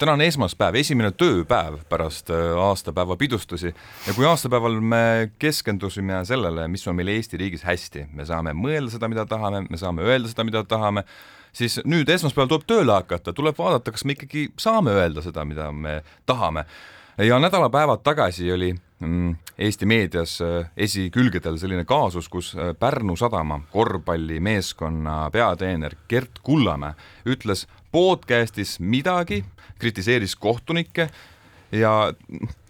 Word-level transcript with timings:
täna 0.00 0.14
on 0.16 0.22
esmaspäev, 0.24 0.78
esimene 0.80 1.10
tööpäev 1.12 1.82
pärast 1.90 2.30
äh, 2.32 2.54
aastapäeva 2.58 3.16
pidustusi 3.20 3.68
ja 3.70 4.14
kui 4.16 4.24
aastapäeval 4.28 4.78
me 4.80 5.02
keskendusime 5.40 6.22
sellele, 6.28 6.64
mis 6.72 6.86
on 6.88 6.96
meil 6.96 7.12
Eesti 7.12 7.40
riigis 7.40 7.64
hästi, 7.68 8.06
me 8.16 8.24
saame 8.28 8.54
mõelda 8.56 8.94
seda, 8.94 9.10
mida 9.12 9.26
tahame, 9.28 9.66
me 9.68 9.80
saame 9.80 10.06
öelda 10.06 10.30
seda, 10.30 10.46
mida 10.48 10.62
tahame, 10.68 11.04
siis 11.52 11.80
nüüd 11.84 12.08
esmaspäeval 12.12 12.48
tuleb 12.54 12.64
tööle 12.70 12.96
hakata, 12.96 13.34
tuleb 13.36 13.58
vaadata, 13.58 13.92
kas 13.92 14.06
me 14.08 14.16
ikkagi 14.16 14.48
saame 14.60 14.94
öelda 14.96 15.24
seda, 15.24 15.44
mida 15.48 15.68
me 15.72 16.00
tahame. 16.28 16.64
Ja 17.18 17.38
nädalapäevad 17.38 18.00
tagasi 18.02 18.52
oli 18.52 18.74
mm, 18.98 19.36
Eesti 19.58 19.86
meedias 19.86 20.40
äh, 20.40 20.70
esikülgedel 20.76 21.58
selline 21.58 21.84
kaasus, 21.84 22.28
kus 22.28 22.54
äh, 22.56 22.74
Pärnu 22.78 23.16
sadama 23.16 23.60
korvpallimeeskonna 23.72 25.30
peatreener 25.30 25.94
Gert 26.08 26.38
Kullamäe 26.42 26.94
ütles 27.26 27.66
podcastis 27.92 28.80
midagi, 28.80 29.44
kritiseeris 29.78 30.36
kohtunikke 30.36 31.10
ja 31.72 32.12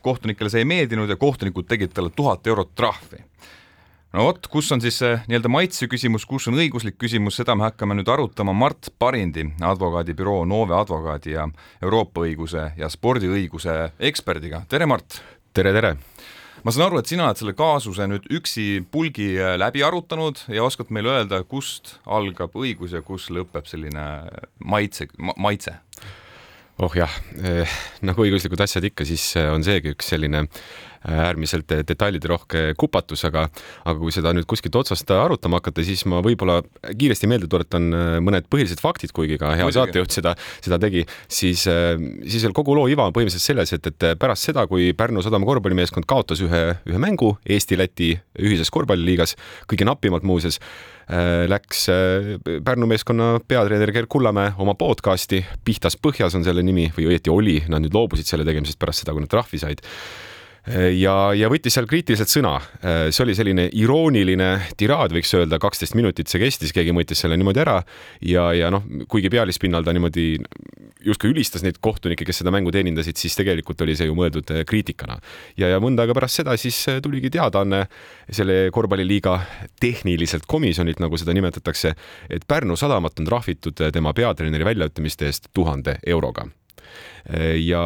kohtunikele 0.02 0.50
see 0.50 0.64
ei 0.64 0.68
meeldinud 0.68 1.08
ja 1.08 1.16
kohtunikud 1.16 1.68
tegid 1.68 1.92
talle 1.94 2.10
tuhat 2.16 2.46
eurot 2.46 2.74
trahvi. 2.74 3.24
No 4.16 4.26
vot, 4.26 4.46
kus 4.50 4.70
on 4.74 4.82
siis 4.82 4.98
see 5.02 5.12
nii-öelda 5.30 5.50
maitse 5.52 5.88
küsimus, 5.90 6.26
kus 6.28 6.48
on 6.50 6.58
õiguslik 6.58 6.98
küsimus, 7.00 7.38
seda 7.38 7.54
me 7.58 7.68
hakkame 7.68 7.96
nüüd 7.98 8.10
arutama 8.10 8.54
Mart 8.56 8.90
Parindi, 8.98 9.46
advokaadibüroo 9.66 10.42
Nove 10.50 10.74
advokaadi 10.78 11.36
ja 11.36 11.46
Euroopa 11.82 12.24
õiguse 12.26 12.70
ja 12.78 12.90
spordiõiguse 12.90 13.76
eksperdiga. 14.10 14.64
tere, 14.68 14.88
Mart! 14.90 15.22
tere, 15.54 15.74
tere! 15.76 15.94
ma 16.64 16.74
saan 16.74 16.88
aru, 16.88 17.00
et 17.00 17.08
sina 17.08 17.28
oled 17.28 17.38
selle 17.40 17.54
kaasuse 17.56 18.08
nüüd 18.10 18.26
üksi 18.36 18.82
pulgi 18.92 19.32
läbi 19.62 19.84
arutanud 19.86 20.42
ja 20.52 20.64
oskad 20.66 20.90
meile 20.92 21.14
öelda, 21.14 21.44
kust 21.48 21.96
algab 22.04 22.56
õigus 22.58 22.92
ja 22.96 23.04
kus 23.06 23.30
lõpeb 23.32 23.70
selline 23.70 24.06
maitse 24.58 25.08
ma,, 25.16 25.36
maitse? 25.38 25.78
oh 26.80 26.92
jah, 26.96 27.12
eh, 27.44 27.80
nagu 28.06 28.24
õiguslikud 28.24 28.60
asjad 28.64 28.84
ikka, 28.90 29.06
siis 29.08 29.24
eh, 29.38 29.48
on 29.52 29.64
seegi 29.64 29.94
üks 29.94 30.10
selline 30.12 30.44
eh, 30.44 30.50
äärmiselt 31.08 31.70
detailiderohke 31.88 32.74
kupatus, 32.80 33.24
aga, 33.28 33.46
aga 33.84 33.96
kui 33.98 34.12
seda 34.14 34.34
nüüd 34.36 34.48
kuskilt 34.50 34.76
otsast 34.80 35.10
arutama 35.14 35.60
hakata, 35.60 35.84
siis 35.86 36.04
ma 36.10 36.20
võib-olla 36.24 36.60
kiiresti 36.90 37.30
meelde 37.30 37.48
tuletan 37.50 37.88
mõned 38.24 38.48
põhilised 38.52 38.82
faktid, 38.82 39.14
kuigi 39.16 39.38
ka 39.40 39.54
hea 39.58 39.68
saatejuht 39.74 40.12
seda, 40.14 40.34
seda 40.60 40.80
tegi, 40.82 41.06
siis, 41.28 41.64
siis 41.64 42.46
kogu 42.56 42.76
loo 42.76 42.86
iva 42.92 43.08
on 43.08 43.16
põhimõtteliselt 43.16 43.52
selles, 43.52 43.74
et, 43.76 43.90
et 43.92 44.08
pärast 44.20 44.50
seda, 44.50 44.66
kui 44.70 44.92
Pärnu 44.96 45.24
Sadama 45.24 45.48
korvpallimeeskond 45.48 46.08
kaotas 46.10 46.44
ühe, 46.44 46.62
ühe 46.88 47.02
mängu 47.02 47.34
Eesti-Läti 47.48 48.14
ühises 48.44 48.72
korvpalliliigas, 48.74 49.36
kõige 49.70 49.88
napimalt 49.88 50.26
muuseas 50.26 50.60
Äh, 51.10 51.48
läks 51.50 51.88
äh, 51.88 52.60
Pärnu 52.64 52.86
meeskonna 52.86 53.40
peatreener 53.48 53.90
Gerd 53.90 54.06
Kullamäe 54.08 54.52
oma 54.62 54.76
podcasti, 54.78 55.40
Pihtas 55.66 55.96
põhjas 55.98 56.36
on 56.38 56.44
selle 56.46 56.62
nimi 56.62 56.84
või 56.94 57.08
õieti 57.10 57.32
oli, 57.34 57.56
nad 57.66 57.82
nüüd 57.82 57.96
loobusid 57.96 58.28
selle 58.30 58.46
tegemisest 58.46 58.78
pärast 58.78 59.02
seda, 59.02 59.16
kui 59.16 59.24
nad 59.24 59.32
trahvi 59.32 59.58
said. 59.58 59.82
äh, 59.82 60.29
ja, 60.66 61.14
ja 61.36 61.48
võttis 61.52 61.74
seal 61.76 61.88
kriitiliselt 61.88 62.28
sõna. 62.28 62.58
see 62.82 63.24
oli 63.24 63.34
selline 63.34 63.68
irooniline 63.80 64.50
tiraad, 64.76 65.14
võiks 65.16 65.32
öelda, 65.38 65.58
kaksteist 65.62 65.96
minutit 65.96 66.28
see 66.28 66.42
kestis, 66.42 66.74
keegi 66.76 66.92
mõõtis 66.96 67.22
selle 67.24 67.38
niimoodi 67.40 67.62
ära 67.62 67.78
ja, 68.20 68.50
ja 68.56 68.70
noh, 68.72 68.84
kuigi 69.08 69.32
pealispinnal 69.32 69.86
ta 69.86 69.94
niimoodi 69.96 70.26
justkui 71.04 71.32
ülistas 71.32 71.64
neid 71.64 71.80
kohtunikke, 71.82 72.26
kes 72.28 72.42
seda 72.42 72.52
mängu 72.54 72.72
teenindasid, 72.74 73.18
siis 73.20 73.36
tegelikult 73.38 73.80
oli 73.84 73.96
see 73.98 74.08
ju 74.10 74.16
mõeldud 74.18 74.52
eh, 74.54 74.62
kriitikana. 74.68 75.18
ja, 75.58 75.72
ja 75.72 75.80
mõnda 75.82 76.04
aega 76.04 76.16
pärast 76.16 76.40
seda 76.40 76.56
siis 76.60 76.78
eh, 76.90 77.00
tuligi 77.04 77.32
teadaanne 77.32 77.84
selle 78.28 78.60
korvpalliliiga 78.74 79.38
tehniliselt 79.80 80.46
komisjonilt, 80.50 81.00
nagu 81.02 81.18
seda 81.20 81.34
nimetatakse, 81.36 81.94
et 82.30 82.46
Pärnu 82.48 82.76
sadamat 82.76 83.20
on 83.20 83.28
trahvitud 83.28 83.80
eh, 83.80 83.92
tema 83.94 84.14
peatreeneri 84.16 84.66
väljaütlemiste 84.72 85.30
eest 85.30 85.52
tuhande 85.56 85.98
euroga 86.06 86.48
ja, 87.60 87.84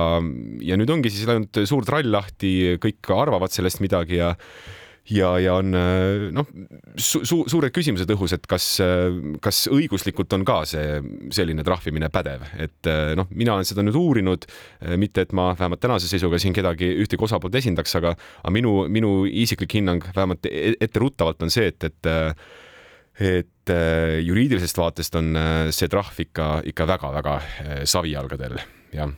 ja 0.62 0.78
nüüd 0.78 0.94
ongi 0.94 1.10
siis 1.12 1.26
läinud 1.28 1.64
suur 1.68 1.84
trall 1.86 2.10
lahti, 2.12 2.78
kõik 2.82 3.12
arvavad 3.14 3.52
sellest 3.54 3.82
midagi 3.84 4.20
ja 4.20 4.34
ja, 5.10 5.34
ja 5.40 5.54
on 5.60 5.74
noh 6.34 6.48
su, 6.96 7.22
su, 7.26 7.42
suured 7.50 7.72
küsimused 7.74 8.10
õhus, 8.14 8.34
et 8.36 8.46
kas, 8.48 8.68
kas 9.44 9.64
õiguslikult 9.72 10.32
on 10.36 10.46
ka 10.48 10.60
see 10.68 10.98
selline 11.34 11.64
trahvimine 11.66 12.08
pädev, 12.12 12.46
et 12.60 12.90
noh, 13.18 13.28
mina 13.36 13.56
olen 13.56 13.68
seda 13.68 13.84
nüüd 13.84 13.98
uurinud, 14.00 14.46
mitte 15.00 15.26
et 15.26 15.34
ma 15.36 15.50
vähemalt 15.52 15.82
tänase 15.84 16.08
seisuga 16.10 16.40
siin 16.40 16.56
kedagi 16.56 16.88
ühtegi 17.04 17.28
osapoolt 17.28 17.60
esindaks, 17.60 17.96
aga, 18.00 18.14
aga 18.42 18.54
minu, 18.54 18.76
minu 18.92 19.16
isiklik 19.28 19.76
hinnang 19.80 20.04
vähemalt 20.14 20.48
e-, 20.48 20.76
etteruttavalt 20.84 21.44
on 21.44 21.52
see, 21.52 21.72
et, 21.72 21.90
et 21.90 22.14
et 23.14 23.70
juriidilisest 24.26 24.78
vaatest 24.80 25.14
on 25.20 25.36
see 25.70 25.86
trahv 25.86 26.16
ikka, 26.24 26.48
ikka 26.66 26.86
väga-väga 26.90 27.36
savijalgadel, 27.86 28.58
jah 28.94 29.10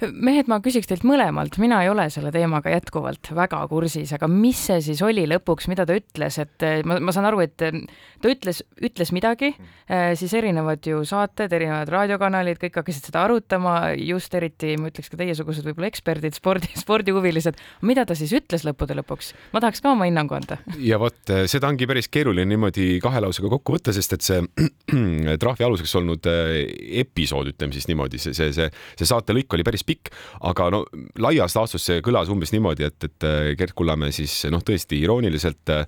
mehed, 0.00 0.48
ma 0.50 0.60
küsiks 0.64 0.88
teilt 0.88 1.04
mõlemalt, 1.06 1.58
mina 1.60 1.80
ei 1.84 1.90
ole 1.90 2.06
selle 2.12 2.32
teemaga 2.34 2.72
jätkuvalt 2.72 3.32
väga 3.36 3.60
kursis, 3.70 4.12
aga 4.16 4.28
mis 4.30 4.60
see 4.68 4.80
siis 4.84 5.02
oli 5.04 5.26
lõpuks, 5.30 5.68
mida 5.70 5.86
ta 5.88 5.96
ütles, 5.98 6.38
et 6.42 6.66
eh, 6.66 6.80
ma, 6.86 6.98
ma 7.02 7.14
saan 7.14 7.28
aru, 7.28 7.42
et 7.44 7.64
eh, 7.66 7.76
ta 8.22 8.32
ütles, 8.32 8.62
ütles 8.80 9.12
midagi, 9.16 9.52
eh, 9.88 10.12
siis 10.18 10.34
erinevad 10.36 10.86
ju 10.86 11.02
saated, 11.08 11.52
erinevad 11.56 11.90
raadiokanalid, 11.92 12.60
kõik 12.62 12.80
hakkasid 12.80 13.10
seda 13.10 13.24
arutama, 13.26 13.76
just 13.98 14.34
eriti 14.36 14.76
ma 14.80 14.90
ütleks 14.90 15.12
ka 15.12 15.20
teiesugused 15.20 15.66
võib-olla 15.66 15.90
eksperdid, 15.90 16.36
spordi, 16.36 16.72
spordihuvilised. 16.84 17.58
mida 17.86 18.06
ta 18.06 18.16
siis 18.18 18.32
ütles 18.36 18.66
lõppude 18.66 18.96
lõpuks? 19.00 19.32
ma 19.54 19.62
tahaks 19.62 19.82
ka 19.82 19.92
oma 19.94 20.08
hinnangu 20.08 20.36
anda. 20.38 20.60
ja 20.78 21.00
vot 21.00 21.34
seda 21.50 21.70
ongi 21.70 21.88
päris 21.90 22.08
keeruline 22.12 22.48
niimoodi 22.50 22.98
kahe 23.02 23.22
lausega 23.22 23.50
kokku 23.52 23.76
võtta, 23.76 23.94
sest 23.96 24.16
et 24.16 24.26
see 24.26 24.40
trahvi 25.42 25.66
aluseks 25.66 25.94
olnud 26.00 26.28
episood, 26.30 27.52
ütleme 27.54 27.76
siis 27.76 27.88
niimoodi, 27.90 28.20
see, 28.22 28.34
see, 28.36 28.52
see, 28.56 28.68
see 28.98 29.08
saatelõik 29.08 29.56
oli 29.56 29.59
päris 29.66 29.84
pikk, 29.86 30.10
aga 30.46 30.68
no 30.74 30.82
laias 31.20 31.56
laastus 31.56 31.84
see 31.86 32.02
kõlas 32.04 32.30
umbes 32.32 32.52
niimoodi, 32.54 32.86
et, 32.88 33.06
et 33.06 33.26
äh, 33.26 33.50
Gerd 33.58 33.74
Kullamäe 33.78 34.12
siis 34.14 34.34
noh, 34.52 34.62
tõesti 34.66 35.00
irooniliselt 35.04 35.72
äh, 35.74 35.84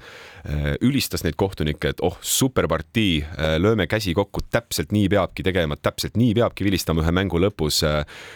ülistas 0.84 1.24
neid 1.26 1.36
kohtunikke, 1.40 1.92
et 1.94 2.02
oh, 2.04 2.16
superpartii, 2.20 3.14
äh, 3.22 3.54
lööme 3.62 3.86
käsi 3.90 4.14
kokku, 4.16 4.44
täpselt 4.52 4.92
nii 4.94 5.08
peabki 5.12 5.44
tegema, 5.46 5.78
täpselt 5.80 6.18
nii 6.20 6.34
peabki 6.38 6.66
vilistama 6.66 7.04
ühe 7.04 7.14
mängu 7.14 7.40
lõpus. 7.42 7.82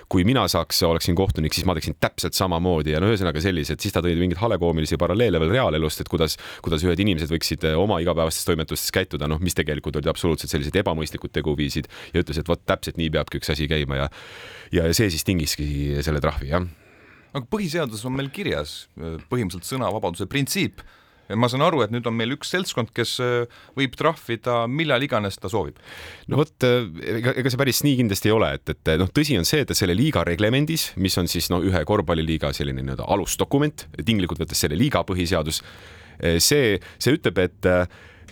kui 0.08 0.24
mina 0.24 0.46
saaks, 0.48 0.82
oleksin 0.86 1.14
kohtunik, 1.14 1.54
siis 1.54 1.66
ma 1.66 1.74
teeksin 1.76 1.96
täpselt 2.00 2.34
samamoodi 2.34 2.94
ja 2.94 3.00
no 3.02 3.10
ühesõnaga 3.10 3.40
sellised, 3.42 3.80
siis 3.82 3.94
ta 3.94 4.02
tõi 4.04 4.16
mingeid 4.18 4.40
halekoomilisi 4.40 4.98
paralleele 5.00 5.40
veel 5.42 5.52
reaalelust, 5.54 6.02
et 6.02 6.10
kuidas, 6.10 6.36
kuidas 6.64 6.84
ühed 6.86 7.00
inimesed 7.02 7.30
võiksid 7.32 7.66
oma 7.76 8.00
igapäevastes 8.02 8.46
toimetustes 8.48 8.94
käituda, 8.94 9.28
noh, 9.30 9.40
mis 9.42 9.54
tegelikult 9.56 9.98
olid 10.00 10.10
absoluutselt 10.10 10.52
sellised 10.52 10.76
ebamõistlikud 10.82 11.34
teguviisid 11.34 11.90
ja 12.14 12.22
ütles, 12.22 12.40
et 12.40 12.48
vot 12.48 12.62
täpselt 12.66 13.00
nii 13.00 13.10
peabki 13.14 13.40
üks 13.40 13.52
asi 13.54 13.68
käima 13.70 14.02
ja 14.02 14.10
ja 14.74 14.86
see 14.96 15.10
siis 15.12 15.15
tingiski 15.26 16.02
selle 16.04 16.20
trahvi, 16.24 16.50
jah. 16.52 16.66
aga 17.32 17.46
põhiseaduses 17.52 18.06
on 18.08 18.16
meil 18.16 18.30
kirjas 18.34 18.86
äh, 18.98 19.16
põhimõtteliselt 19.30 19.76
sõnavabaduse 19.76 20.28
printsiip 20.30 20.84
ja 21.26 21.36
ma 21.38 21.48
saan 21.50 21.64
aru, 21.66 21.80
et 21.82 21.92
nüüd 21.94 22.06
on 22.06 22.14
meil 22.14 22.36
üks 22.36 22.52
seltskond, 22.54 22.92
kes 22.96 23.16
äh, 23.24 23.60
võib 23.78 23.96
trahvida 23.98 24.64
millal 24.70 25.02
iganes 25.02 25.38
ta 25.40 25.50
soovib. 25.52 25.78
no 26.30 26.40
vot, 26.42 26.54
äh, 26.66 26.88
ega, 27.16 27.36
ega 27.40 27.52
see 27.52 27.62
päris 27.62 27.82
nii 27.86 28.00
kindlasti 28.02 28.30
ei 28.30 28.36
ole, 28.36 28.52
et, 28.60 28.74
et 28.74 28.92
noh, 29.00 29.10
tõsi 29.12 29.38
on 29.40 29.48
see, 29.48 29.64
et 29.66 29.76
selle 29.78 29.96
liiga 29.98 30.24
reglemendis, 30.26 30.90
mis 31.00 31.16
on 31.20 31.30
siis 31.30 31.50
no 31.52 31.62
ühe 31.64 31.84
korvpalliliiga 31.88 32.52
selline 32.56 32.84
nii-öelda 32.84 33.08
alusdokument, 33.16 33.88
tinglikult 34.02 34.42
võttes 34.42 34.60
selle 34.64 34.78
liiga 34.78 35.04
põhiseadus, 35.06 35.62
see, 36.40 36.76
see 36.96 37.16
ütleb, 37.18 37.42
et 37.42 37.66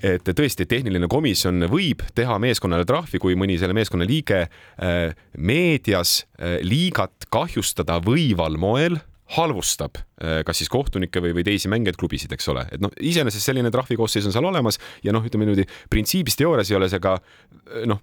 et 0.05 0.29
tõesti, 0.37 0.67
tehniline 0.69 1.09
komisjon 1.11 1.65
võib 1.73 2.03
teha 2.17 2.37
meeskonnale 2.43 2.85
trahvi, 2.89 3.21
kui 3.23 3.37
mõni 3.39 3.57
selle 3.61 3.77
meeskonna 3.77 4.07
liige 4.09 4.45
äh, 4.45 5.15
meedias 5.39 6.23
äh, 6.37 6.59
liigat 6.67 7.29
kahjustada 7.33 8.01
võival 8.05 8.59
moel 8.61 9.01
halvustab 9.33 9.97
äh, 9.97 10.43
kas 10.45 10.59
siis 10.61 10.69
kohtunikke 10.73 11.23
või, 11.25 11.33
või 11.39 11.45
teisi 11.47 11.71
mängijaid 11.73 11.97
klubisid, 11.97 12.33
eks 12.37 12.49
ole, 12.53 12.67
et 12.77 12.83
noh, 12.85 12.93
iseenesest 13.01 13.49
selline 13.49 13.71
trahvikoosseis 13.73 14.27
on 14.29 14.35
seal 14.35 14.45
olemas 14.45 14.77
ja 15.05 15.15
noh, 15.17 15.25
ütleme 15.25 15.47
niimoodi 15.49 15.65
printsiibis 15.91 16.37
teoorias 16.37 16.69
ei 16.71 16.77
ole 16.77 16.91
see 16.93 17.01
ka 17.03 17.17
äh, 17.17 17.87
noh, 17.89 18.03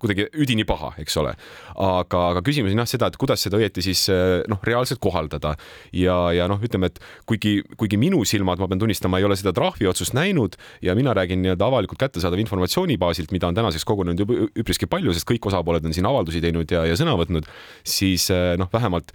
kuidagi 0.00 0.26
üdini 0.36 0.64
paha, 0.68 0.94
eks 1.00 1.16
ole. 1.20 1.34
aga, 1.80 2.22
aga 2.32 2.42
küsimus 2.44 2.72
on 2.72 2.82
jah 2.82 2.88
seda, 2.88 3.10
et 3.12 3.18
kuidas 3.20 3.44
seda 3.44 3.60
õieti 3.60 3.84
siis 3.84 4.06
äh, 4.12 4.40
noh, 4.48 4.60
reaalselt 4.64 5.00
kohaldada 5.04 5.54
ja, 5.92 6.16
ja 6.36 6.48
noh, 6.48 6.60
ütleme, 6.64 6.88
et 6.88 7.00
kuigi, 7.28 7.58
kuigi 7.76 8.00
minu 8.00 8.24
silmad, 8.28 8.60
ma 8.62 8.70
pean 8.72 8.80
tunnistama, 8.80 9.20
ei 9.20 9.28
ole 9.28 9.36
seda 9.36 9.52
trahviotsust 9.56 10.16
näinud 10.16 10.56
ja 10.84 10.96
mina 10.96 11.12
räägin 11.16 11.44
nii-öelda 11.44 11.68
avalikult 11.68 12.00
kättesaadava 12.00 12.40
informatsiooni 12.40 12.96
baasilt, 13.00 13.36
mida 13.36 13.52
on 13.52 13.60
tänaseks 13.60 13.84
kogunenud 13.84 14.24
juba 14.24 14.40
üpriski 14.56 14.88
palju, 14.88 15.12
sest 15.12 15.28
kõik 15.28 15.52
osapooled 15.52 15.84
on 15.84 15.96
siin 15.96 16.08
avaldusi 16.08 16.40
teinud 16.44 16.72
ja, 16.72 16.86
ja 16.88 16.96
sõna 16.96 17.16
võtnud, 17.20 17.48
siis 17.84 18.30
noh, 18.32 18.72
vähemalt 18.72 19.12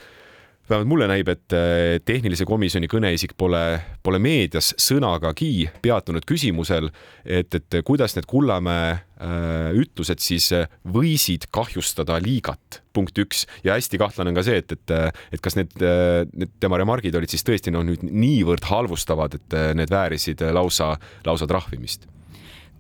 vähemalt 0.71 0.89
mulle 0.89 1.07
näib, 1.12 1.29
et 1.31 1.56
äh, 1.56 2.00
tehnilise 2.06 2.45
komisjoni 2.47 2.89
kõneisik 2.91 3.35
pole, 3.39 3.62
pole 4.03 4.19
meedias 4.23 4.71
sõnagagi 4.79 5.69
peatunud 5.83 6.25
küsimusel, 6.27 6.89
et, 7.25 7.53
et 7.57 7.79
kuidas 7.88 8.15
need 8.18 8.27
Kullamäe 8.29 8.94
äh, 8.94 9.73
ütlused 9.77 10.23
siis 10.23 10.51
äh, 10.56 10.69
võisid 10.88 11.50
kahjustada 11.53 12.19
liigat, 12.23 12.81
punkt 12.95 13.18
üks. 13.23 13.45
ja 13.63 13.75
hästi 13.77 14.00
kahtlane 14.01 14.31
on 14.31 14.39
ka 14.39 14.45
see, 14.47 14.62
et, 14.63 14.77
et, 14.77 14.95
et 15.35 15.44
kas 15.44 15.56
need, 15.59 15.75
need 15.79 16.56
tema 16.59 16.79
remargid 16.81 17.15
olid 17.15 17.31
siis 17.31 17.45
tõesti 17.47 17.73
noh, 17.73 17.85
nüüd 17.88 18.03
niivõrd 18.07 18.65
halvustavad, 18.71 19.38
et 19.39 19.59
need 19.77 19.91
väärisid 19.91 20.44
lausa, 20.56 20.95
lausa 21.27 21.47
trahvimist 21.47 22.09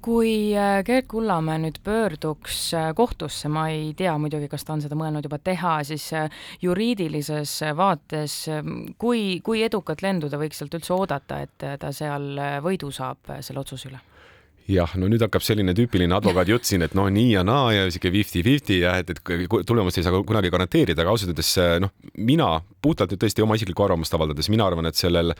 kui 0.01 0.53
äh, 0.57 0.81
Gerd 0.85 1.07
Kullamäe 1.11 1.59
nüüd 1.61 1.79
pöörduks 1.85 2.59
äh, 2.77 2.89
kohtusse, 2.97 3.49
ma 3.53 3.67
ei 3.71 3.91
tea 3.97 4.15
muidugi, 4.21 4.49
kas 4.51 4.65
ta 4.65 4.75
on 4.75 4.83
seda 4.83 4.97
mõelnud 4.99 5.25
juba 5.27 5.39
teha, 5.43 5.77
siis 5.87 6.07
äh, 6.17 6.29
juriidilises 6.61 7.57
vaates, 7.77 8.37
kui, 9.01 9.39
kui 9.45 9.63
edukat 9.65 10.01
lendu 10.05 10.29
ta 10.29 10.41
võiks 10.41 10.61
sealt 10.61 10.77
üldse 10.77 10.95
oodata, 10.97 11.41
et 11.45 11.67
ta 11.79 11.91
seal 11.95 12.33
võidu 12.65 12.91
saab 12.93 13.37
selle 13.41 13.63
otsuse 13.63 13.91
üle? 13.91 14.01
Jah, 14.71 14.93
no 14.99 15.09
nüüd 15.11 15.21
hakkab 15.25 15.43
selline 15.45 15.73
tüüpiline 15.77 16.15
advokaadi 16.15 16.53
jutt 16.55 16.67
siin, 16.69 16.85
et 16.85 16.95
no 16.97 17.07
nii 17.11 17.35
ja 17.35 17.43
naa 17.47 17.71
ja 17.75 17.85
sihuke 17.91 18.11
fifty-fifty 18.13 18.81
ja 18.81 18.95
et, 19.01 19.11
et 19.13 19.21
tulemust 19.67 19.99
ei 19.99 20.05
saa 20.05 20.23
kunagi 20.27 20.51
garanteerida, 20.53 21.03
aga 21.03 21.13
ausalt 21.13 21.33
öeldes 21.33 21.51
noh, 21.83 21.93
mina 22.17 22.49
puhtalt 22.83 23.13
nüüd 23.13 23.21
tõesti 23.23 23.45
oma 23.45 23.57
isiklikku 23.59 23.85
arvamust 23.85 24.17
avaldades, 24.17 24.49
mina 24.53 24.67
arvan, 24.67 24.89
et 24.89 24.99
sellel, 24.99 25.35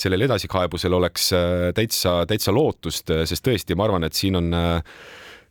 sellel 0.00 0.26
edasikaebusel 0.28 0.96
oleks 0.98 1.30
äh, 1.36 1.68
täitsa, 1.76 2.18
täitsa 2.30 2.54
lootust, 2.54 3.12
äh, 3.14 3.24
sest 3.28 3.46
tõesti, 3.46 3.76
ma 3.78 3.88
arvan, 3.88 4.06
et 4.08 4.16
siin 4.16 4.38
on 4.38 4.50
äh, 4.56 4.98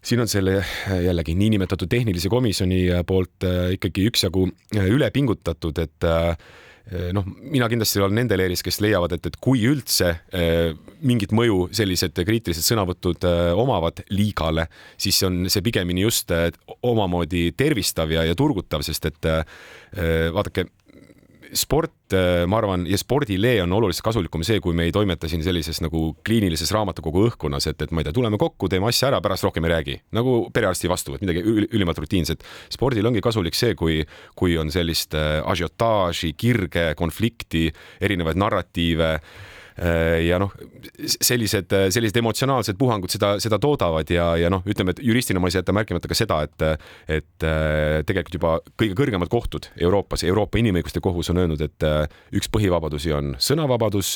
siin 0.05 0.21
on 0.21 0.29
selle 0.29 0.59
jällegi 1.01 1.33
niinimetatud 1.33 1.89
tehnilise 1.89 2.29
komisjoni 2.29 2.83
poolt 3.09 3.41
ikkagi 3.73 4.03
üksjagu 4.11 4.43
üle 4.85 5.07
pingutatud, 5.09 5.81
et 5.81 6.05
Eh, 6.05 6.35
noh, 7.13 7.25
mina 7.25 7.69
kindlasti 7.71 8.01
olen 8.01 8.19
nende 8.19 8.37
leeris, 8.37 8.61
kes 8.65 8.77
leiavad, 8.83 9.15
et, 9.17 9.25
et 9.31 9.37
kui 9.41 9.63
üldse 9.65 10.11
eh, 10.35 10.75
mingit 11.05 11.33
mõju 11.35 11.69
sellised 11.75 12.21
kriitilised 12.27 12.65
sõnavõtud 12.65 13.25
eh, 13.25 13.51
omavad 13.57 14.03
liigale, 14.13 14.67
siis 15.01 15.21
on 15.25 15.45
see 15.49 15.65
pigemini 15.65 16.05
just 16.05 16.33
omamoodi 16.85 17.47
tervistav 17.57 18.13
ja, 18.13 18.25
ja 18.27 18.37
turgutav, 18.37 18.85
sest 18.85 19.09
et 19.09 19.31
vaadake 19.95 20.65
sport, 21.53 22.13
äh, 22.13 22.43
ma 22.49 22.59
arvan, 22.61 22.85
ja 22.89 22.97
spordilee 22.97 23.59
on 23.63 23.73
oluliselt 23.73 24.05
kasulikum 24.05 24.43
see, 24.45 24.59
kui 24.63 24.75
me 24.77 24.87
ei 24.87 24.93
toimeta 24.95 25.29
siin 25.31 25.43
sellises 25.45 25.81
nagu 25.83 26.07
kliinilises 26.25 26.71
raamatukogu 26.75 27.25
õhkkonnas, 27.29 27.69
et, 27.71 27.81
et 27.85 27.93
ma 27.93 28.01
ei 28.01 28.07
tea, 28.07 28.15
tuleme 28.15 28.39
kokku, 28.41 28.69
teeme 28.71 28.89
asja 28.89 29.09
ära, 29.11 29.21
pärast 29.23 29.47
rohkem 29.47 29.67
ei 29.67 29.73
räägi, 29.73 29.97
nagu 30.17 30.37
perearsti 30.53 30.91
vastuvõtt, 30.91 31.25
midagi 31.25 31.43
ülimalt 31.45 31.99
rutiinset. 32.01 32.45
spordil 32.73 33.11
ongi 33.11 33.23
kasulik 33.25 33.57
see, 33.57 33.75
kui, 33.79 34.01
kui 34.35 34.57
on 34.61 34.71
sellist 34.73 35.17
äh, 35.17 35.41
ažiotaaži, 35.45 36.33
kirge, 36.37 36.93
konflikti, 36.99 37.67
erinevaid 38.01 38.39
narratiive 38.39 39.11
ja 39.75 40.37
noh, 40.39 40.53
sellised, 41.03 41.73
sellised 41.91 42.15
emotsionaalsed 42.21 42.77
puhangud 42.79 43.11
seda, 43.11 43.33
seda 43.43 43.59
toodavad 43.59 44.09
ja, 44.11 44.29
ja 44.39 44.51
noh, 44.51 44.63
ütleme, 44.67 44.93
et 44.95 45.01
juristina 45.03 45.41
ma 45.41 45.49
ei 45.49 45.55
saa 45.55 45.63
jätta 45.63 45.75
märkimata 45.75 46.07
ka 46.11 46.17
seda, 46.17 46.37
et, 46.47 46.63
et 47.11 47.45
äh, 47.47 47.99
tegelikult 48.07 48.37
juba 48.37 48.53
kõige 48.79 48.95
kõrgemad 48.95 49.31
kohtud 49.31 49.67
Euroopas, 49.81 50.23
Euroopa 50.27 50.61
Inimõiguste 50.61 51.03
Kohus 51.03 51.31
on 51.33 51.41
öelnud, 51.43 51.61
et 51.65 51.87
äh, 51.87 52.05
üks 52.35 52.47
põhivabadusi 52.53 53.11
on 53.15 53.35
sõnavabadus. 53.41 54.15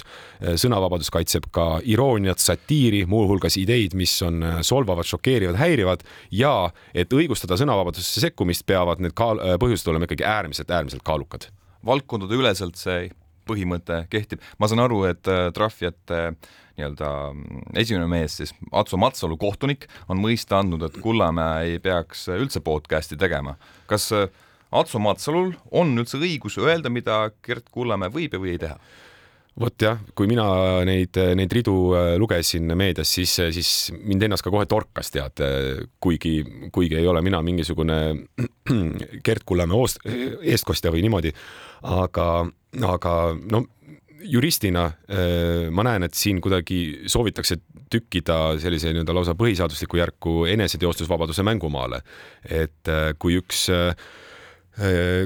sõnavabadus 0.59 1.11
kaitseb 1.11 1.49
ka 1.55 1.67
irooniat, 1.83 2.39
satiiri, 2.39 3.03
muuhulgas 3.09 3.57
ideid, 3.59 3.95
mis 3.99 4.13
on 4.25 4.43
solvavad, 4.65 5.07
šokeerivad, 5.09 5.59
häirivad. 5.59 6.05
Ja 6.31 6.71
et 6.93 7.11
õigustada 7.13 7.57
sõnavabadusse 7.59 8.23
sekkumist, 8.23 8.65
peavad 8.69 9.03
need 9.03 9.15
kaal-, 9.17 9.41
põhjused 9.59 9.91
olema 9.91 10.07
ikkagi 10.07 10.27
äärmiselt, 10.27 10.71
äärmiselt 10.71 11.03
kaalukad. 11.07 11.49
Valdkondade 11.85 12.35
üleselt 12.35 12.79
see 12.79 13.09
põhimõte 13.49 14.03
kehtib, 14.13 14.43
ma 14.61 14.69
saan 14.69 14.83
aru, 14.85 15.03
et 15.09 15.29
äh, 15.31 15.49
trahvijate 15.55 16.21
nii-öelda 16.79 17.09
mm, 17.33 17.63
esimene 17.81 18.07
mees 18.09 18.37
siis, 18.39 18.53
Atso 18.71 18.99
Matsalu, 19.01 19.37
kohtunik, 19.41 19.89
on 20.07 20.21
mõista 20.23 20.61
andnud, 20.61 20.85
et 20.87 21.01
Kullamäe 21.03 21.73
ei 21.73 21.81
peaks 21.83 22.27
üldse 22.37 22.63
podcast'i 22.63 23.19
tegema. 23.19 23.57
kas 23.89 24.11
äh, 24.15 24.29
Atso 24.71 25.01
Matsalul 25.01 25.55
on 25.71 25.97
üldse 25.97 26.19
õigus 26.21 26.59
öelda, 26.61 26.91
mida 26.93 27.27
Gert 27.45 27.69
Kullamäe 27.73 28.13
võib 28.13 28.33
ja 28.33 28.41
või 28.41 28.55
ei 28.55 28.61
teha? 28.61 28.77
Vot 29.59 29.83
jah, 29.83 29.99
kui 30.15 30.29
mina 30.31 30.45
neid, 30.87 31.17
neid 31.35 31.55
ridu 31.55 31.75
äh, 31.97 32.11
lugesin 32.21 32.71
meedias, 32.79 33.11
siis, 33.11 33.33
siis 33.55 33.71
mind 33.97 34.27
ennast 34.27 34.45
ka 34.45 34.53
kohe 34.53 34.67
torkas, 34.69 35.11
tead, 35.11 35.43
kuigi, 35.99 36.37
kuigi 36.71 36.99
ei 36.99 37.07
ole 37.07 37.23
mina 37.25 37.41
mingisugune 37.45 37.99
Gert 39.25 39.43
Kullamäe 39.45 39.89
eestkostja 40.53 40.93
või 40.93 41.03
niimoodi, 41.05 41.33
aga 41.89 42.29
aga 42.85 43.13
no 43.51 43.63
juristina 44.23 44.85
äh, 44.85 45.69
ma 45.71 45.85
näen, 45.87 46.05
et 46.07 46.17
siin 46.17 46.41
kuidagi 46.43 47.07
soovitakse 47.09 47.59
tükkida 47.89 48.59
sellise 48.61 48.91
nii-öelda 48.93 49.15
lausa 49.15 49.35
põhiseadusliku 49.39 49.99
järku 49.99 50.33
eneseteostusvabaduse 50.51 51.43
mängumaale. 51.47 52.01
et 52.43 52.87
äh, 52.87 53.13
kui 53.19 53.39
üks 53.39 53.67
äh, 53.73 53.95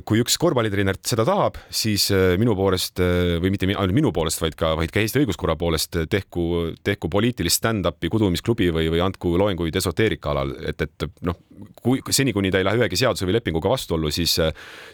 kui 0.08 0.22
üks 0.24 0.36
korvpallitreener 0.42 0.98
seda 1.06 1.26
tahab, 1.28 1.58
siis 1.74 2.08
äh, 2.14 2.34
minu 2.42 2.56
poolest 2.58 3.02
äh, 3.04 3.36
või 3.42 3.52
mitte 3.54 3.68
ainult 3.70 3.96
minu 3.96 4.12
poolest, 4.16 4.42
vaid 4.42 4.56
ka, 4.60 4.74
vaid 4.80 4.94
ka 4.94 5.02
Eesti 5.02 5.22
õiguskorra 5.22 5.56
poolest 5.60 5.98
tehku, 6.10 6.46
tehku 6.86 7.10
poliitilist 7.14 7.62
stand-up'i 7.62 8.10
kudumisklubi 8.14 8.72
või, 8.74 8.88
või 8.94 9.04
andku 9.06 9.36
loenguid 9.40 9.76
esoteerika 9.78 10.32
alal, 10.34 10.56
et, 10.66 10.82
et 10.82 11.08
noh, 11.28 11.38
kui 11.84 12.02
seni, 12.10 12.34
kuni 12.34 12.52
ta 12.54 12.62
ei 12.62 12.68
lähe 12.68 12.82
ühegi 12.82 13.00
seaduse 13.04 13.28
või 13.30 13.38
lepinguga 13.38 13.72
vastuollu, 13.74 14.12
siis, 14.14 14.38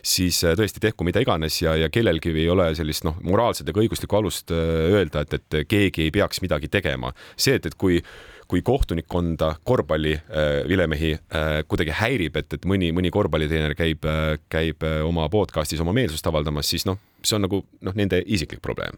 siis 0.04 0.42
tõesti 0.44 0.84
tehku 0.84 1.08
mida 1.08 1.24
iganes 1.24 1.62
ja, 1.62 1.78
ja 1.80 1.92
kellelgi 1.94 2.34
ei 2.36 2.50
ole 2.52 2.72
sellist 2.78 3.08
noh, 3.08 3.20
moraalset 3.24 3.72
ega 3.72 3.84
õiguslikku 3.84 4.20
alust 4.20 4.52
öelda, 4.52 5.24
et, 5.24 5.40
et 5.40 5.62
keegi 5.70 6.08
ei 6.08 6.12
peaks 6.16 6.44
midagi 6.44 6.72
tegema. 6.72 7.14
see, 7.38 7.56
et, 7.60 7.72
et 7.72 7.80
kui 7.80 8.02
kui 8.50 8.62
kohtunikkonda 8.66 9.56
korvpallivilemehi 9.64 11.12
äh, 11.14 11.20
äh, 11.38 11.64
kuidagi 11.70 11.94
häirib, 11.94 12.40
et, 12.42 12.54
et 12.58 12.66
mõni, 12.66 12.90
mõni 12.96 13.12
korvpallitreener 13.14 13.76
käib, 13.78 14.06
äh, 14.10 14.40
käib 14.50 14.86
oma 15.06 15.28
podcast'is 15.30 15.82
oma 15.84 15.94
meelsust 15.94 16.26
avaldamas, 16.28 16.70
siis 16.74 16.88
noh, 16.90 16.98
see 17.22 17.38
on 17.38 17.46
nagu 17.46 17.62
noh, 17.86 17.98
nende 17.98 18.24
isiklik 18.26 18.64
probleem. 18.66 18.98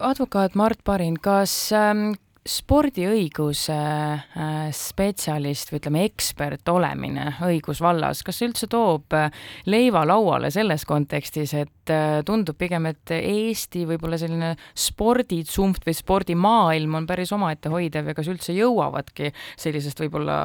Advokaat 0.00 0.56
Mart 0.56 0.80
Parin, 0.84 1.18
kas 1.20 1.52
ähm, 1.76 2.14
spordiõiguse 2.44 3.74
äh, 3.74 4.66
spetsialist 4.76 5.70
või 5.72 5.78
ütleme, 5.80 6.02
ekspert 6.10 6.68
olemine 6.68 7.30
õigusvallas, 7.46 8.20
kas 8.24 8.36
see 8.36 8.50
üldse 8.50 8.68
toob 8.68 9.16
äh, 9.16 9.32
leiva 9.72 10.02
lauale 10.04 10.50
selles 10.52 10.84
kontekstis, 10.84 11.54
et 11.56 11.92
äh, 11.92 12.18
tundub 12.28 12.58
pigem, 12.60 12.90
et 12.92 13.14
Eesti 13.16 13.86
võib-olla 13.88 14.20
selline 14.20 14.52
sporditsumft 14.76 15.88
või 15.88 15.96
spordimaailm 15.96 17.00
on 17.00 17.08
päris 17.08 17.32
omaette 17.32 17.72
hoidev 17.72 18.12
ja 18.12 18.16
kas 18.18 18.28
üldse 18.28 18.52
jõuavadki 18.52 19.32
sellisest 19.56 20.04
võib-olla, 20.04 20.38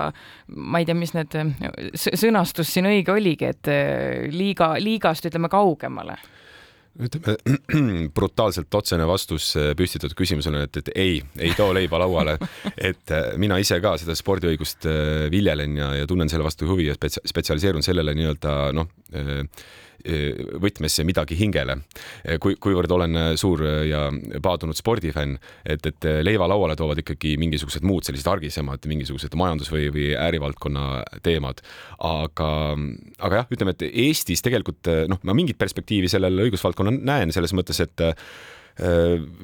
ma 0.55 0.79
ei 0.79 0.87
tea, 0.87 0.95
mis 0.95 1.11
need, 1.17 1.35
sõnastus 1.99 2.71
siin 2.71 2.87
õige 2.87 3.11
oligi, 3.11 3.51
et 3.51 3.73
liiga, 4.31 4.77
liigast 4.79 5.27
ütleme 5.27 5.51
kaugemale 5.51 6.15
ütleme 6.99 7.35
brutaalselt 8.15 8.75
otsene 8.75 9.07
vastus 9.07 9.51
äh, 9.57 9.71
püstitatud 9.77 10.17
küsimusele, 10.19 10.65
et, 10.67 10.81
et 10.81 10.91
ei, 10.95 11.19
ei 11.39 11.53
too 11.57 11.71
leiba 11.75 11.99
lauale. 12.01 12.37
et 12.89 13.13
äh, 13.15 13.31
mina 13.41 13.59
ise 13.61 13.79
ka 13.83 13.95
seda 14.01 14.15
spordiõigust 14.17 14.87
äh, 14.89 15.27
viljelen 15.31 15.77
ja, 15.79 15.93
ja 16.01 16.09
tunnen 16.09 16.31
selle 16.31 16.47
vastu 16.47 16.67
huvi 16.69 16.89
ja 16.89 16.97
spetsialiseerun 16.99 17.85
sellele 17.85 18.15
nii-öelda 18.17 18.55
noh 18.75 18.91
võtmesse 20.63 21.03
midagi 21.03 21.35
hingele. 21.35 21.75
kui, 22.39 22.55
kuivõrd 22.55 22.91
olen 22.95 23.17
suur 23.35 23.63
ja 23.83 24.05
paadunud 24.41 24.77
spordifänn, 24.77 25.35
et, 25.65 25.85
et 25.89 26.07
leiva 26.23 26.47
lauale 26.47 26.77
toovad 26.79 27.01
ikkagi 27.01 27.33
mingisugused 27.41 27.83
muud 27.83 28.07
sellised 28.07 28.29
argisemad, 28.31 28.85
mingisugused 28.87 29.35
majandus- 29.35 29.71
või, 29.73 29.89
või 29.91 30.05
äärivaldkonna 30.15 30.85
teemad. 31.25 31.59
aga, 31.99 32.51
aga 33.19 33.41
jah, 33.41 33.51
ütleme, 33.51 33.75
et 33.75 33.89
Eestis 33.89 34.45
tegelikult 34.45 34.87
noh, 35.11 35.19
ma 35.23 35.35
mingit 35.35 35.59
perspektiivi 35.59 36.07
sellel 36.07 36.45
õigusvaldkonnal 36.47 37.01
näen 37.03 37.35
selles 37.35 37.51
mõttes, 37.57 37.83
et 37.83 38.07
Äh, 38.09 38.15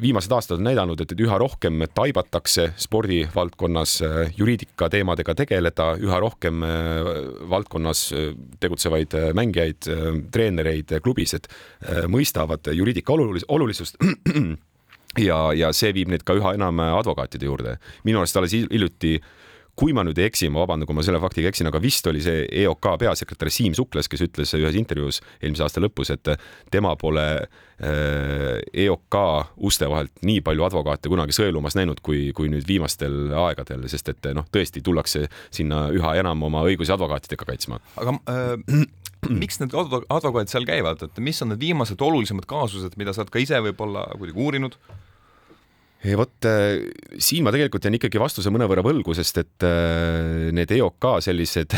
viimased 0.01 0.31
aastad 0.31 0.59
on 0.59 0.67
näidanud, 0.67 1.01
et 1.01 1.11
üha 1.19 1.37
rohkem 1.41 1.83
taibatakse 1.93 2.69
spordivaldkonnas 2.79 3.95
äh, 4.05 4.33
juriidika 4.37 4.89
teemadega 4.91 5.35
tegeleda, 5.35 5.89
üha 5.99 6.19
rohkem 6.23 6.63
äh, 6.63 7.09
valdkonnas 7.51 8.05
tegutsevaid 8.63 9.15
mängijaid, 9.35 9.89
treenereid, 10.31 10.93
klubised 11.03 11.49
mõistavad 12.11 12.67
juriidika 12.73 13.13
olulis 13.13 13.45
olulisust 13.51 13.99
ja, 15.27 15.39
ja 15.55 15.71
see 15.75 15.93
viib 15.95 16.11
neid 16.11 16.25
ka 16.27 16.35
üha 16.37 16.55
enam 16.57 16.79
advokaatide 16.85 17.49
juurde. 17.49 17.77
minu 18.03 18.21
arust 18.21 18.37
alles 18.39 18.55
hiljuti 18.55 19.17
kui 19.79 19.93
ma 19.95 20.05
nüüd 20.07 20.19
ei 20.19 20.29
eksi, 20.29 20.47
ma 20.51 20.63
vabandan, 20.63 20.87
kui 20.87 20.95
ma 20.95 21.03
selle 21.05 21.19
faktiga 21.23 21.51
eksin, 21.51 21.67
aga 21.69 21.81
vist 21.83 22.07
oli 22.07 22.21
see 22.23 22.45
EOK 22.63 22.87
peasekretär 23.01 23.51
Siim 23.51 23.75
Suklas, 23.77 24.09
kes 24.11 24.23
ütles 24.27 24.55
ühes 24.57 24.77
intervjuus 24.79 25.21
eelmise 25.41 25.65
aasta 25.65 25.83
lõpus, 25.83 26.13
et 26.15 26.31
tema 26.71 26.93
pole 26.99 27.25
äh, 27.43 28.59
EOK 28.85 29.19
uste 29.67 29.89
vahelt 29.91 30.23
nii 30.25 30.41
palju 30.45 30.67
advokaate 30.69 31.11
kunagi 31.11 31.35
sõelumas 31.35 31.75
näinud, 31.77 31.99
kui, 32.05 32.29
kui 32.37 32.51
nüüd 32.51 32.67
viimastel 32.67 33.33
aegadel, 33.45 33.87
sest 33.91 34.13
et 34.13 34.31
noh, 34.37 34.47
tõesti 34.51 34.83
tullakse 34.85 35.25
sinna 35.53 35.89
üha 35.95 36.15
enam 36.21 36.47
oma 36.47 36.63
õigusi 36.69 36.95
advokaatidega 36.95 37.51
kaitsma. 37.51 37.81
aga 37.99 38.15
äh, 38.31 38.85
miks 39.41 39.59
need 39.59 39.75
advokaadid 39.75 40.51
seal 40.51 40.67
käivad, 40.67 41.03
et 41.03 41.19
mis 41.23 41.41
on 41.43 41.51
need 41.51 41.63
viimased 41.63 42.01
olulisemad 42.01 42.47
kaasused, 42.49 42.95
mida 42.99 43.13
sa 43.13 43.23
oled 43.23 43.33
ka 43.33 43.43
ise 43.43 43.59
võib-olla 43.67 44.07
kuidagi 44.15 44.39
uurinud? 44.39 44.79
Vot 46.13 46.45
äh, 46.45 46.85
siin 47.17 47.45
ma 47.45 47.53
tegelikult 47.53 47.85
jään 47.87 47.97
ikkagi 47.97 48.19
vastuse 48.21 48.51
mõnevõrra 48.53 48.83
võlgu, 48.85 49.15
sest 49.17 49.39
et 49.41 49.65
äh, 49.65 50.51
need 50.55 50.71
EOK 50.75 51.07
sellised 51.25 51.73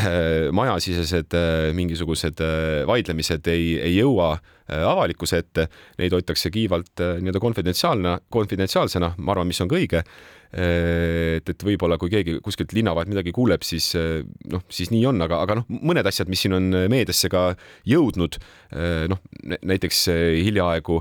majasisesed 0.58 1.36
mingisugused 1.78 2.42
vaidlemised 2.90 3.48
ei, 3.54 3.76
ei 3.80 3.98
jõua 4.00 4.36
avalikkuse 4.68 5.38
ette, 5.40 5.64
neid 6.02 6.12
hoitakse 6.12 6.50
kiivalt 6.52 7.00
nii-öelda 7.00 7.40
konfidentsiaalne, 7.40 8.18
konfidentsiaalsena, 8.36 9.14
ma 9.24 9.32
arvan, 9.32 9.48
mis 9.48 9.62
on 9.64 9.70
ka 9.72 9.78
õige. 9.78 10.02
et, 10.52 11.48
et 11.48 11.64
võib-olla 11.64 11.96
kui 12.00 12.12
keegi 12.12 12.36
kuskilt 12.44 12.74
linna 12.76 12.92
vahelt 12.96 13.14
midagi 13.14 13.32
kuuleb, 13.36 13.64
siis 13.64 13.94
noh, 13.96 14.66
siis 14.68 14.92
nii 14.92 15.06
on, 15.08 15.24
aga, 15.24 15.40
aga 15.46 15.58
noh, 15.62 15.70
mõned 15.72 16.08
asjad, 16.12 16.28
mis 16.28 16.44
siin 16.44 16.58
on 16.58 16.68
meediasse 16.92 17.32
ka 17.32 17.54
jõudnud, 17.88 18.36
noh 19.08 19.24
näiteks 19.72 20.04
hiljaaegu 20.44 21.00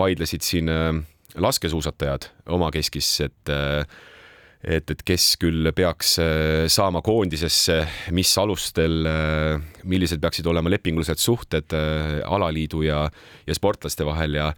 vaidlesid 0.00 0.46
siin 0.46 0.72
laskesuusatajad 1.36 2.30
omakeskis, 2.56 3.10
et 3.26 3.56
et, 4.66 4.90
et 4.90 5.02
kes 5.06 5.26
küll 5.40 5.70
peaks 5.76 6.16
äh, 6.22 6.64
saama 6.72 7.02
koondisesse, 7.04 7.80
mis 8.16 8.32
alustel, 8.40 9.06
äh, 9.06 9.82
millised 9.86 10.22
peaksid 10.22 10.48
olema 10.50 10.72
lepingulised 10.72 11.20
suhted 11.22 11.76
äh, 11.76 12.18
alaliidu 12.26 12.82
ja, 12.86 13.04
ja 13.46 13.58
sportlaste 13.58 14.06
vahel 14.08 14.40
ja 14.40 14.50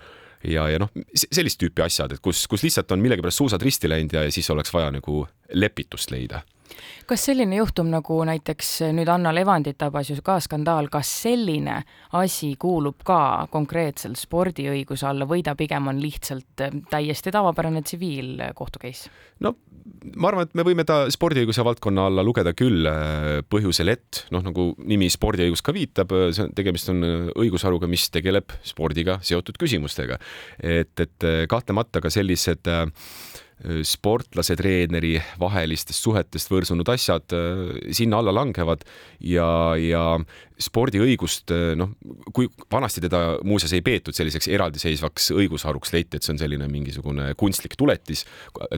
ja, 0.47 0.69
ja 0.71 0.79
noh, 0.79 0.93
sellist 1.19 1.59
tüüpi 1.59 1.83
asjad, 1.83 2.13
et 2.15 2.23
kus, 2.23 2.45
kus 2.47 2.63
lihtsalt 2.63 2.93
on 2.95 3.03
millegipärast 3.03 3.41
suusad 3.41 3.63
risti 3.67 3.91
läinud 3.91 4.13
ja, 4.15 4.23
ja 4.23 4.31
siis 4.33 4.47
oleks 4.55 4.71
vaja 4.71 4.93
nagu 4.95 5.25
lepitust 5.51 6.15
leida 6.15 6.45
kas 7.09 7.29
selline 7.29 7.59
juhtum 7.61 7.91
nagu 7.93 8.19
näiteks 8.29 8.73
nüüd 8.97 9.09
Anna 9.13 9.33
Levandit 9.35 9.79
tabas 9.81 10.11
ju 10.11 10.19
ka 10.25 10.39
skandaal, 10.45 10.91
kas 10.93 11.11
selline 11.25 11.81
asi 12.19 12.55
kuulub 12.61 13.03
ka 13.07 13.49
konkreetselt 13.53 14.19
spordiõiguse 14.21 15.09
alla 15.09 15.29
või 15.29 15.45
ta 15.47 15.57
pigem 15.59 15.91
on 15.93 16.03
lihtsalt 16.03 16.65
äh, 16.65 16.79
täiesti 16.91 17.33
tavapärane 17.35 17.83
tsiviilkohtu 17.83 18.83
case? 18.83 19.13
no 19.41 19.55
ma 20.17 20.31
arvan, 20.31 20.47
et 20.47 20.55
me 20.59 20.65
võime 20.67 20.85
ta 20.89 21.01
spordiõiguse 21.13 21.65
valdkonna 21.65 22.07
alla 22.09 22.25
lugeda 22.27 22.53
küll 22.57 22.87
põhjusel, 23.51 23.93
et 23.93 24.23
noh, 24.35 24.43
nagu 24.45 24.71
nimi 24.89 25.09
spordiõigus 25.13 25.63
ka 25.65 25.75
viitab, 25.75 26.13
see 26.35 26.45
on, 26.45 26.55
tegemist 26.57 26.91
on 26.93 27.03
õigusharuga, 27.33 27.89
mis 27.91 28.09
tegeleb 28.15 28.53
spordiga 28.67 29.19
seotud 29.25 29.59
küsimustega. 29.61 30.19
et, 30.59 30.95
et 31.01 31.29
kahtlemata 31.49 32.03
ka 32.05 32.13
sellised 32.13 32.69
äh, 32.71 32.87
sportlase, 33.83 34.55
treeneri 34.59 35.17
vahelistest 35.41 36.05
suhetest 36.05 36.51
võrsunud 36.53 36.89
asjad 36.93 37.35
sinna 37.95 38.21
alla 38.21 38.31
langevad 38.37 38.85
ja, 39.25 39.49
ja 39.83 40.03
spordiõigust, 40.63 41.51
noh, 41.79 41.91
kui 42.35 42.47
vanasti 42.71 43.03
teda 43.03 43.39
muuseas 43.47 43.75
ei 43.75 43.83
peetud 43.83 44.15
selliseks 44.15 44.51
eraldiseisvaks 44.55 45.33
õigusharuks, 45.35 45.93
leiti, 45.95 46.19
et 46.19 46.27
see 46.27 46.37
on 46.37 46.43
selline 46.43 46.69
mingisugune 46.71 47.33
kunstlik 47.39 47.75
tuletis. 47.79 48.25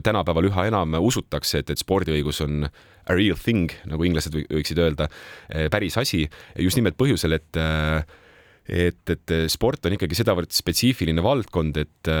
tänapäeval 0.03 0.49
üha 0.49 0.65
enam 0.71 0.97
usutakse, 1.01 1.61
et, 1.61 1.69
et 1.69 1.81
spordiõigus 1.81 2.41
on 2.45 2.65
a 2.65 3.13
real 3.13 3.37
thing, 3.37 3.73
nagu 3.89 4.05
inglased 4.05 4.33
võiksid 4.33 4.81
öelda, 4.81 5.09
päris 5.73 5.97
asi, 6.01 6.25
just 6.57 6.77
nimelt 6.77 6.97
põhjusel, 6.97 7.37
et 7.37 7.61
et, 8.69 9.01
et 9.09 9.33
sport 9.51 9.85
on 9.87 9.95
ikkagi 9.95 10.17
sedavõrd 10.19 10.53
spetsiifiline 10.53 11.23
valdkond, 11.25 11.77
et, 11.81 12.11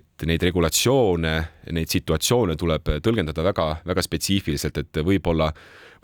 et 0.00 0.26
neid 0.28 0.44
regulatsioone, 0.50 1.34
neid 1.76 1.92
situatsioone 1.92 2.56
tuleb 2.60 2.92
tõlgendada 3.04 3.44
väga-väga 3.46 4.04
spetsiifiliselt, 4.06 4.82
et 4.84 5.00
võib-olla 5.06 5.50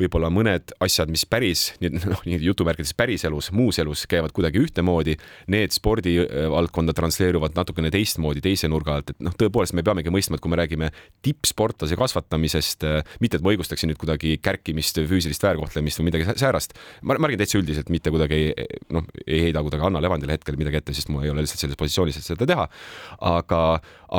võib-olla 0.00 0.30
mõned 0.32 0.74
asjad, 0.84 1.10
mis 1.12 1.24
päris 1.28 1.68
noh, 2.12 2.22
jutumärkides 2.24 2.94
päriselus, 2.96 3.50
muus 3.56 3.80
elus 3.82 4.06
käivad 4.10 4.34
kuidagi 4.36 4.60
ühtemoodi, 4.62 5.16
need 5.52 5.74
spordivaldkonda 5.76 6.94
transleeruvad 6.96 7.56
natukene 7.56 7.90
teistmoodi, 7.94 8.42
teise 8.44 8.70
nurga 8.72 8.98
alt, 8.98 9.14
et 9.14 9.24
noh, 9.24 9.34
tõepoolest 9.38 9.76
me 9.76 9.84
peamegi 9.86 10.12
mõistma, 10.12 10.38
et 10.38 10.44
kui 10.44 10.52
me 10.52 10.60
räägime 10.60 10.90
tippsportlase 11.26 11.98
kasvatamisest, 11.98 12.86
mitte 13.22 13.40
et 13.40 13.46
ma 13.46 13.54
õigustaksin 13.54 13.90
nüüd 13.92 14.00
kuidagi 14.00 14.36
kärkimist, 14.42 15.00
füüsilist 15.08 15.44
väärkohtlemist 15.46 16.00
või 16.00 16.10
midagi 16.10 16.28
säärast, 16.36 16.76
ma, 17.06 17.16
räägin 17.16 17.42
täitsa 17.42 17.60
üldiselt, 17.60 17.90
mitte 17.92 18.12
kuidagi 18.14 18.52
noh, 18.94 19.06
ei 19.26 19.46
heida 19.48 19.62
kuidagi 19.64 19.86
Anna 19.88 20.02
Levandile 20.02 20.36
hetkel 20.36 20.58
midagi 20.60 20.80
ette, 20.80 20.94
sest 20.96 21.10
ma 21.12 21.24
ei 21.24 21.32
ole 21.32 21.44
lihtsalt 21.44 21.64
selles 21.64 21.78
positsioonis, 21.80 22.20
et 22.20 22.26
seda 22.26 22.48
teha. 22.48 22.66
aga, 23.26 23.60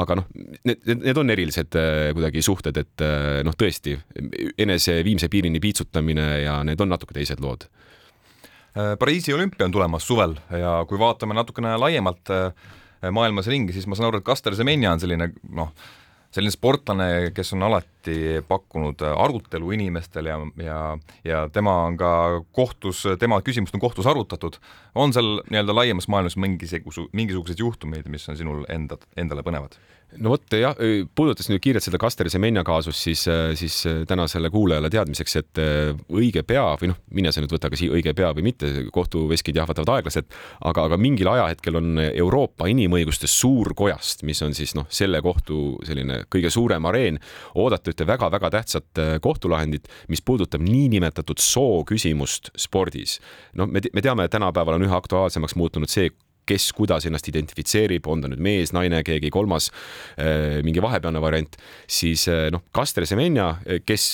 aga 0.02 0.18
noh, 0.20 0.28
need, 0.68 0.84
need 0.88 1.20
on 1.20 1.34
erilised 1.34 1.78
äh, 1.80 2.10
kuidagi 2.18 2.44
suhted, 2.46 2.78
et 2.82 3.06
äh, 3.06 3.42
noh, 3.48 3.56
tõesti 3.58 3.96
enese 4.60 5.00
viimse 5.06 5.30
piirini 5.32 5.62
piitsutamine 5.68 6.28
ja 6.46 6.62
need 6.64 6.80
on 6.80 6.96
natuke 6.96 7.18
teised 7.18 7.44
lood. 7.44 7.68
Äh, 8.78 8.96
Pariisi 9.00 9.36
olümpia 9.36 9.68
on 9.68 9.76
tulemas 9.76 10.08
suvel 10.08 10.38
ja 10.56 10.80
kui 10.88 11.00
vaatame 11.00 11.36
natukene 11.36 11.76
laiemalt 11.78 12.32
äh, 12.32 12.52
maailmas 13.12 13.48
ringi, 13.52 13.76
siis 13.76 13.88
ma 13.88 13.98
saan 13.98 14.10
aru, 14.12 14.24
et 14.24 14.28
Kaster 14.28 14.56
Semenya 14.56 14.96
on 14.96 15.04
selline 15.04 15.32
noh, 15.54 15.74
selline 16.34 16.54
sportlane, 16.54 17.10
kes 17.36 17.54
on 17.58 17.68
alati 17.68 17.97
pakkunud 18.48 19.04
arutelu 19.10 19.72
inimestele 19.78 20.30
ja, 20.32 20.40
ja, 20.64 20.80
ja 21.28 21.44
tema 21.54 21.76
on 21.88 21.98
ka 22.00 22.12
kohtus, 22.56 23.04
tema 23.20 23.42
küsimust 23.46 23.76
on 23.76 23.84
kohtus 23.84 24.08
arutatud. 24.08 24.60
on 24.96 25.14
seal 25.14 25.42
nii-öelda 25.50 25.76
laiemas 25.76 26.08
maailmas 26.08 26.38
mingisuguse, 26.38 27.08
mingisuguseid 27.14 27.60
juhtumeid, 27.60 28.10
mis 28.10 28.30
on 28.30 28.38
sinul 28.38 28.66
enda, 28.74 28.98
endale 29.18 29.46
põnevad? 29.46 29.78
no 30.16 30.32
vot 30.32 30.56
jah, 30.56 30.76
puudutas 31.16 31.50
nüüd 31.52 31.62
kiirelt 31.64 31.84
seda 31.84 32.00
Kaster 32.00 32.30
Semenya 32.32 32.64
kaasust, 32.66 33.02
siis, 33.02 33.24
siis 33.60 33.76
tänasele 34.08 34.50
kuulajale 34.54 34.90
teadmiseks, 34.92 35.36
et 35.42 35.62
õige 36.08 36.44
pea 36.48 36.64
või 36.80 36.92
noh, 36.94 37.00
mine 37.18 37.34
sa 37.34 37.44
nüüd 37.44 37.52
võta 37.54 37.70
kas 37.74 37.84
õige 37.84 38.14
pea 38.18 38.32
või 38.36 38.48
mitte, 38.48 38.72
kohtuveskid 38.94 39.60
jahvatavad 39.60 39.92
aeglaselt, 39.98 40.32
aga, 40.70 40.88
aga 40.88 41.00
mingil 41.02 41.30
ajahetkel 41.32 41.80
on 41.82 42.02
Euroopa 42.08 42.70
Inimõiguste 42.72 43.30
Suurkojast, 43.32 44.24
mis 44.28 44.42
on 44.46 44.56
siis 44.58 44.74
noh, 44.80 44.88
selle 44.90 45.22
kohtu 45.26 45.78
selline 45.88 46.24
kõige 46.32 46.52
suurem 46.54 46.88
areen, 46.88 47.20
oodata 47.60 47.92
ühte 47.98 48.08
väga-väga 48.08 48.52
tähtsat 48.54 49.02
kohtulahendit, 49.22 49.90
mis 50.08 50.22
puudutab 50.22 50.62
niinimetatud 50.62 51.42
soo 51.42 51.84
küsimust 51.88 52.52
spordis. 52.58 53.20
noh, 53.58 53.66
me, 53.66 53.82
me 53.94 54.02
teame, 54.02 54.28
et 54.28 54.32
tänapäeval 54.32 54.78
on 54.78 54.86
üha 54.86 54.98
aktuaalsemaks 55.02 55.58
muutunud 55.58 55.90
see, 55.90 56.12
kes 56.48 56.72
kuidas 56.76 57.06
ennast 57.08 57.28
identifitseerib, 57.28 58.08
on 58.08 58.24
ta 58.24 58.32
nüüd 58.32 58.42
mees, 58.44 58.72
naine, 58.76 59.02
keegi 59.08 59.32
kolmas, 59.34 59.70
äh, 60.16 60.60
mingi 60.66 60.84
vahepealne 60.84 61.22
variant, 61.24 61.58
siis 61.90 62.28
äh, 62.32 62.48
noh, 62.54 62.64
Kastre 62.76 63.08
Semenya, 63.10 63.56
kes 63.86 64.10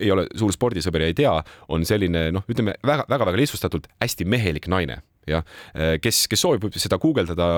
ei 0.00 0.10
ole 0.12 0.26
suur 0.36 0.54
spordisõber 0.54 1.04
ja 1.04 1.12
ei 1.12 1.16
tea, 1.16 1.34
on 1.72 1.86
selline 1.88 2.28
noh, 2.34 2.46
ütleme 2.50 2.76
väga-väga 2.86 3.36
lihtsustatult 3.38 3.88
hästi 4.02 4.26
mehelik 4.28 4.68
naine 4.72 5.00
jah, 5.26 5.44
äh, 5.74 5.96
kes, 6.02 6.24
kes 6.30 6.42
soovib, 6.42 6.66
võib 6.66 6.78
seda 6.80 6.98
guugeldada, 7.02 7.48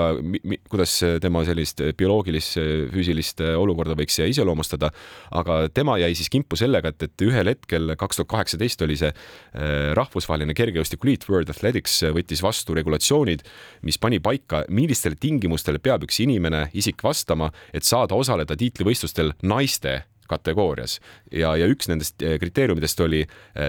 kuidas 0.70 0.96
tema 1.22 1.44
sellist 1.46 1.82
bioloogilist, 1.98 2.58
füüsilist 2.92 3.42
olukorda 3.44 3.96
võiks 3.98 4.18
iseloomustada. 4.24 4.90
aga 5.30 5.60
tema 5.74 5.98
jäi 6.00 6.14
siis 6.16 6.30
kimpu 6.32 6.56
sellega, 6.56 6.92
et, 6.92 7.02
et 7.02 7.26
ühel 7.26 7.52
hetkel, 7.52 7.94
kaks 8.00 8.20
tuhat 8.20 8.32
kaheksateist 8.32 8.82
oli 8.86 8.96
see 9.00 9.10
äh, 9.12 9.92
rahvusvaheline 9.98 10.56
kergejõustikuliit 10.56 11.28
World 11.28 11.52
Athletics 11.52 12.02
võttis 12.14 12.42
vastu 12.44 12.76
regulatsioonid, 12.78 13.44
mis 13.82 13.98
pani 13.98 14.20
paika, 14.20 14.64
millistele 14.68 15.18
tingimustele 15.20 15.82
peab 15.82 16.06
üks 16.08 16.22
inimene, 16.24 16.68
isik 16.72 17.02
vastama, 17.04 17.52
et 17.72 17.84
saada 17.84 18.16
osaleda 18.18 18.56
tiitlivõistlustel 18.58 19.34
naiste 19.42 20.02
kategoorias 20.28 20.98
ja, 21.32 21.54
ja 21.56 21.66
üks 21.70 21.88
nendest 21.88 22.20
kriteeriumidest 22.20 23.00
oli 23.00 23.22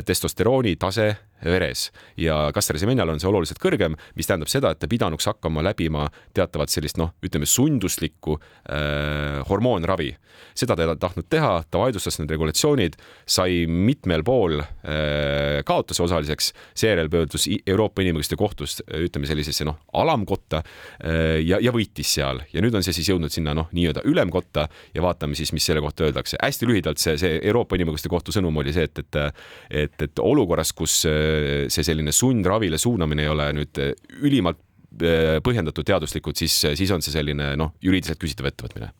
testosterooni 0.06 0.76
tase 0.80 1.14
veres 1.46 1.90
ja 2.20 2.50
Kaster-Semenjal 2.56 3.14
on 3.14 3.22
see 3.22 3.30
oluliselt 3.30 3.60
kõrgem, 3.62 3.96
mis 4.18 4.30
tähendab 4.30 4.52
seda, 4.52 4.74
et 4.74 4.82
ta 4.82 4.90
pidanuks 4.90 5.28
hakkama 5.30 5.64
läbima 5.66 6.08
teatavat 6.38 6.72
sellist 6.74 7.00
noh, 7.00 7.14
ütleme 7.26 7.48
sunduslikku 7.50 8.38
äh, 8.40 9.40
hormoonravi. 9.50 10.14
seda 10.56 10.76
ta 10.76 10.84
ei 10.84 10.96
tahtnud 11.00 11.28
teha, 11.30 11.64
ta 11.72 11.80
vaidlustas 11.80 12.20
need 12.20 12.32
regulatsioonid, 12.32 12.96
sai 13.28 13.66
mitmel 13.68 14.24
pool 14.24 14.60
äh, 14.60 15.62
kaotuse 15.66 16.04
osaliseks, 16.04 16.54
seejärel 16.74 17.10
pöördus 17.10 17.48
Euroopa 17.66 18.04
Inimõiguste 18.04 18.38
Kohtust 18.40 18.84
ütleme 18.88 19.28
sellisesse 19.28 19.68
noh, 19.68 19.80
alamkotta 19.94 20.64
äh, 20.64 21.40
ja, 21.46 21.62
ja 21.62 21.74
võitis 21.76 22.16
seal 22.18 22.44
ja 22.54 22.64
nüüd 22.64 22.76
on 22.76 22.86
see 22.86 22.96
siis 22.96 23.12
jõudnud 23.12 23.34
sinna 23.34 23.56
noh, 23.58 23.70
nii-öelda 23.76 24.04
ülemkotta 24.08 24.68
ja 24.96 25.04
vaatame 25.04 25.38
siis, 25.40 25.54
mis 25.56 25.66
selle 25.66 25.84
kohta 25.84 26.08
öeldakse. 26.08 26.40
hästi 26.42 26.68
lühidalt 26.70 27.02
see, 27.02 27.18
see 27.20 27.40
Euroopa 27.44 27.80
Inimõiguste 27.80 28.12
Kohtu 28.12 28.36
sõnum 28.36 28.58
oli 28.60 28.74
see, 28.76 28.88
et, 28.90 29.04
et 29.04 29.20
et, 29.70 30.02
et 30.02 30.22
olukorras, 30.24 30.72
kus 30.76 31.02
äh, 31.10 31.29
see 31.72 31.86
selline 31.86 32.14
sundravile 32.16 32.80
suunamine 32.82 33.26
ei 33.26 33.34
ole 33.34 33.50
nüüd 33.58 33.82
äh, 33.82 33.94
ülimalt 34.22 34.62
äh, 35.02 35.38
põhjendatud 35.46 35.88
teaduslikult, 35.88 36.40
siis, 36.40 36.56
siis 36.80 36.92
on 36.96 37.06
see 37.06 37.16
selline 37.16 37.54
noh, 37.60 37.76
juriidiliselt 37.84 38.22
küsitav 38.22 38.52
ettevõtmine. 38.52 38.92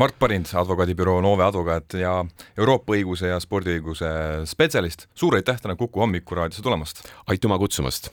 Mart 0.00 0.16
Parind, 0.18 0.50
advokaadibüroo 0.58 1.20
Nove 1.22 1.44
advokaat 1.46 1.94
ja 2.00 2.16
Euroopa 2.58 2.96
õiguse 2.96 3.30
ja 3.30 3.38
spordiõiguse 3.42 4.10
spetsialist, 4.50 5.06
suur 5.14 5.38
aitäh 5.38 5.62
täna 5.62 5.78
Kuku 5.78 6.02
hommikuraadiosse 6.02 6.66
tulemast! 6.66 7.06
aitüma 7.30 7.60
kutsumast! 7.62 8.10